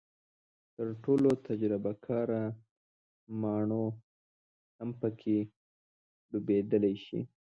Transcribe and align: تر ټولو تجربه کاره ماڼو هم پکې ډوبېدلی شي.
تر 0.75 0.87
ټولو 1.03 1.29
تجربه 1.47 1.91
کاره 2.05 2.43
ماڼو 3.41 3.85
هم 4.79 4.89
پکې 5.01 5.37
ډوبېدلی 6.31 6.95
شي. 7.05 7.19